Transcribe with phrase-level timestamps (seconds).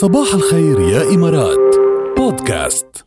[0.00, 1.76] صباح الخير يا إمارات.
[2.16, 3.04] بودكاست.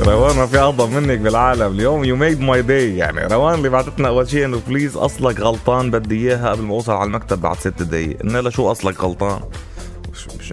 [0.00, 1.72] روان ما في أعظم منك بالعالم.
[1.72, 5.90] اليوم you made my day يعني روان اللي بعثتنا أول شيء إنه please أصلك غلطان.
[5.90, 8.18] بدي إياها قبل ما أوصل على المكتب بعد ست دقايق.
[8.22, 9.40] قلنا لها شو أصلك غلطان؟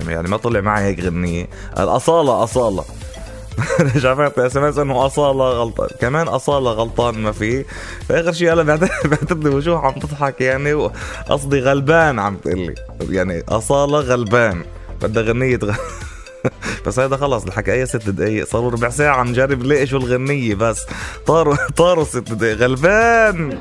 [0.07, 1.47] يعني ما طلع معي هيك غنية.
[1.79, 2.83] الأصالة أصالة.
[3.95, 5.89] رجعت SMS إنه أصالة غلطان.
[6.01, 7.65] كمان أصالة غلطان ما في.
[8.09, 10.73] فآخر شيء أنا بعتت لي وجوه عم تضحك يعني
[11.29, 12.75] قصدي غلبان عم تقول لي
[13.09, 14.63] يعني أصالة غلبان.
[15.01, 15.75] بدها غنيه غ...
[16.85, 17.73] بس هذا خلص الحكي.
[17.73, 20.85] أي ست دقايق؟ صاروا ربع ساعة نجرب نلاقي شو الغنية بس.
[21.25, 22.57] طاروا طاروا ست دقايق.
[22.57, 23.59] غلبان!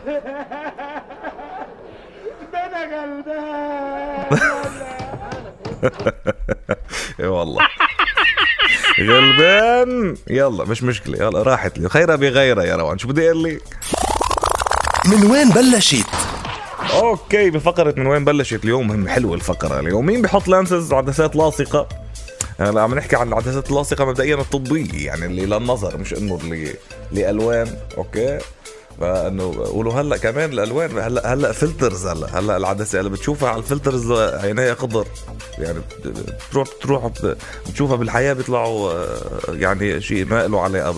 [2.54, 4.26] أنا غلبان
[7.20, 7.66] اي والله.
[9.00, 10.14] غلبان!
[10.30, 11.18] يلا مش مشكلة.
[11.18, 11.88] يلا راحت لي.
[11.88, 12.98] خيرها بغيرها يا روان.
[12.98, 13.62] شو بدي أقول لك؟
[15.06, 16.06] من وين بلشت؟
[16.94, 20.06] okay بفقرة من وين بلشت اليوم؟ مهم حلوة الفقرة اليوم.
[20.06, 21.88] مين بحط lenses عدسات لاصقة.
[22.58, 26.74] هلا عم نحكي عن العدسات اللاصقة مبدئيا الطبية يعني اللي للنظر مش إنه اللي
[27.12, 27.76] لألوان.
[27.98, 28.38] okay؟
[29.00, 32.38] فإنه قولوا هلأ كمان الالوان هلأ هلأ filters هلأ.
[32.38, 35.06] هلأ العدسة اللي بتشوفها على ال filters عينيها خضر
[35.58, 35.78] يعني
[36.48, 37.10] بتروح بتروح
[37.68, 39.06] بتشوفها بالحياة بيطلعوا آه،
[39.48, 40.94] يعني شيء ما له علاقة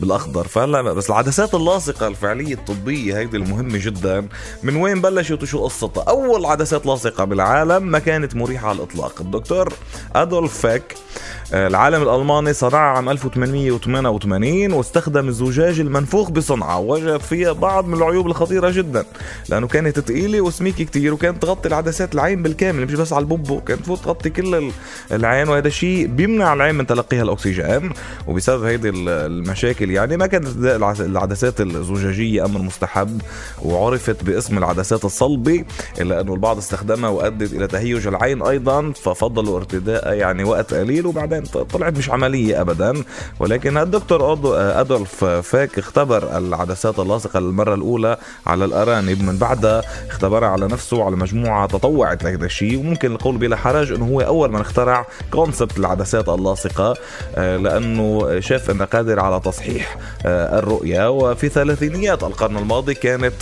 [0.00, 0.48] بالأخضر.
[0.48, 4.28] فهلا بس العدسات اللاصقة الفعلية الطبية هيدي المهمة جدا.
[4.62, 9.20] من وين بلشت وشو قصتها؟ أول عدسات لاصقة بالعالم ما كانت مريحة على الإطلاق.
[9.20, 9.72] الدكتور
[10.14, 10.94] أدولف فيك
[11.54, 18.70] العالم الألماني صنعها عام 1888 واستخدم الزجاج المنفوخ بصنعة ووجد فيها بعض من العيوب الخطيرة
[18.70, 19.04] جدا.
[19.48, 23.80] لأنه كانت ثقيله وسميكه كتير وكانت تغطي العدسات العين بالكامل مش بس على البوبو كانت
[23.80, 24.70] تفوت تغطي كل
[25.12, 27.90] العين وهذا الشيء بيمنع العين من تلقيها الأكسجين.
[28.26, 30.46] وبسبب هيدي المشاكل يعني ما كانت
[31.00, 33.20] العدسات الزجاجية أمر مستحب
[33.62, 35.64] وعرفت باسم العدسات الصلبة
[36.00, 41.39] إلا أنه البعض استخدمها وأدت إلى تهيج العين أيضا ففضلوا ارتداء يعني وقت قليل وبعدين
[41.46, 43.04] طلعت مش عملية ابدا
[43.40, 44.32] ولكن الدكتور
[44.80, 49.22] أدولف فاك اختبر العدسات اللاصقة للمرة الأولى على الأرانب.
[49.22, 52.78] من بعدها اختبرها على نفسه وعلى مجموعة تطوعت لهذا الشيء.
[52.78, 56.94] وممكن القول بلا حرج إنه هو أول من اخترع كونسبت العدسات اللاصقة
[57.36, 59.96] آه، لأنه شاف انه قادر على تصحيح
[60.26, 61.10] آه، الرؤية.
[61.10, 63.34] وفي ثلاثينيات القرن الماضي كانت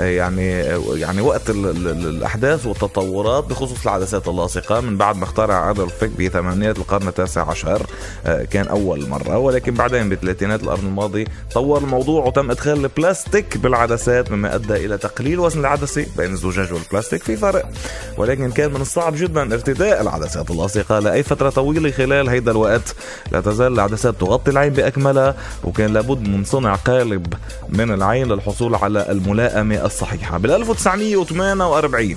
[0.00, 0.50] آه، يعني
[0.94, 4.80] يعني وقت الأحداث والتطورات بخصوص العدسات اللاصقة.
[4.80, 7.86] من بعد ما اخترع أدولف فيك بثمانينات القرن التاسع عشر
[8.26, 14.32] آه، كان أول مرة ولكن بعدين بثلاثينات القرن الماضي طور الموضوع وتم إدخال البلاستيك بالعدسات
[14.32, 17.70] مما أدى إلى تقليل وزن العدسه بين الزجاج والبلاستيك في فرق.
[18.18, 22.94] ولكن كان من الصعب جدا ارتداء العدسات اللاصقة لأي فترة طويلة خلال هيدا الوقت.
[23.32, 27.34] لا تزال العدسات تغطي العين بأكملها وكان لابد من صنع قالب
[27.68, 30.38] من العين للحصول على الملائمة الصحيحة.
[30.38, 32.16] بال 1948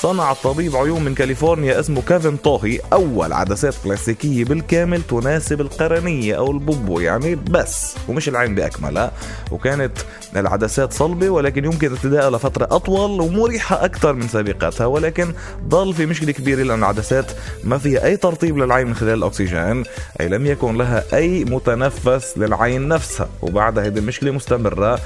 [0.00, 6.50] صنع الطبيب عيون من كاليفورنيا اسمه كيفن طوهي أول عدسات بلاستيكية بالكامل تناسب القرنية أو
[6.50, 9.12] البوبو يعني بس ومش العين بأكملها
[9.50, 9.92] وكانت
[10.36, 15.32] العدسات صلبة ولكن يمكن ارتدائها لفترة أطول ومريحة أكثر من سابقتها ولكن
[15.68, 17.32] ضل في مشكلة كبيرة لأن العدسات
[17.64, 19.84] ما فيها أي ترطيب للعين من خلال الأكسجين
[20.20, 23.28] أي لم يكن لها أي متنفس للعين نفسها.
[23.42, 25.00] وبعد هذه المشكلة مستمرة.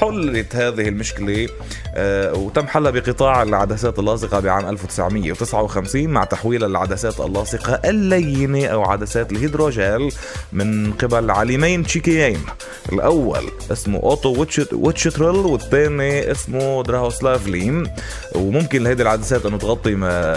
[0.00, 1.48] حلت هذه المشكلة
[1.94, 9.32] آه، وتم حلها بقطاع العدسات اللاصقة بعام 1959 مع تحويل العدسات اللاصقة اللينة أو عدسات
[9.32, 10.12] الهيدروجيل
[10.52, 12.40] من قبل عالمين تشيكيين
[12.92, 17.86] الأول اسمه أوتو ويتشترل والثاني اسمه دراهوسلاف ليم
[18.34, 19.90] وممكن لهيدي العدسات أنه تغطي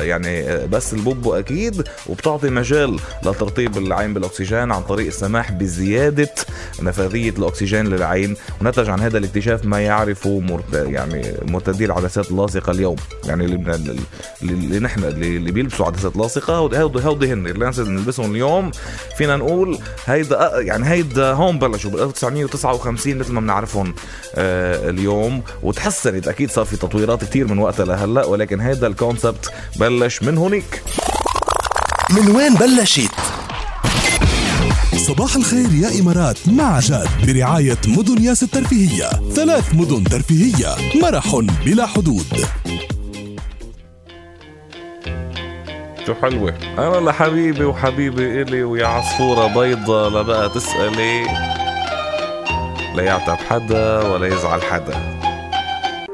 [0.08, 6.30] يعني بس البوبو أكيد وبتعطي مجال لترطيب العين بالأكسجين عن طريق السماح بزيادة
[6.82, 8.36] نفاذية الأكسجين للعين.
[8.62, 12.96] ونتج عن هذا الاكتشاف اكتشاف ما يعرفه يعني مرتدي العدسات اللاصقة اليوم.
[13.26, 13.96] يعني اللي,
[14.42, 17.48] اللي نحن اللي بيلبسوا عدسات لاصقة هودي هودي هن.
[17.48, 18.72] اللي بنلبسهم اليوم
[19.18, 23.94] فينا نقول هيدا يعني هيدا هون بلشوا بال 1959 مثل ما بنعرفهم
[24.36, 25.42] آه اليوم.
[25.64, 30.84] وتحسنت أكيد صار في تطويرات كثير من وقتها لهلأ ولكن هيدا الكونسبت بلش من هونيك.
[32.10, 33.12] من وين بلشت؟
[35.08, 36.38] صباح الخير يا إمارات.
[36.48, 40.68] مع جاد برعاية مدن ياس الترفيهية ثلاث مدن ترفيهية.
[41.02, 42.26] مرح بلا حدود.
[46.08, 50.10] شو حلوة؟ أنا لحبيبي وحبيبي إلي ويا عصفورة بيضة.
[50.10, 51.24] لبقى تسألي.
[52.96, 55.20] لا يعتب حدا ولا يزعل حدا.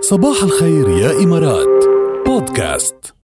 [0.01, 1.85] صباح الخير يا إمارات.
[2.25, 3.13] بودكاست.